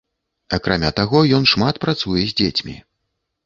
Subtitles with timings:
[0.57, 2.79] Акрамя таго, ён шмат працуе з дзецьмі.